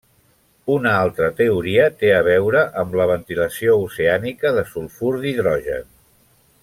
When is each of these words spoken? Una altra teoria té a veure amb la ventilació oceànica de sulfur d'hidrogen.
Una 0.75 0.93
altra 1.01 1.27
teoria 1.41 1.85
té 1.99 2.09
a 2.19 2.23
veure 2.27 2.63
amb 2.85 2.97
la 3.01 3.07
ventilació 3.11 3.77
oceànica 3.85 4.55
de 4.57 4.65
sulfur 4.73 5.13
d'hidrogen. 5.27 5.87